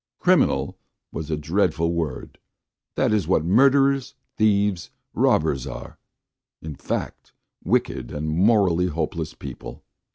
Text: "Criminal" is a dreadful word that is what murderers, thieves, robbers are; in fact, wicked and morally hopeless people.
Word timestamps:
"Criminal" 0.17 0.79
is 1.13 1.29
a 1.29 1.37
dreadful 1.37 1.93
word 1.93 2.39
that 2.95 3.13
is 3.13 3.27
what 3.27 3.45
murderers, 3.45 4.15
thieves, 4.35 4.89
robbers 5.13 5.67
are; 5.67 5.99
in 6.59 6.73
fact, 6.73 7.33
wicked 7.63 8.09
and 8.09 8.27
morally 8.27 8.87
hopeless 8.87 9.35
people. 9.35 9.83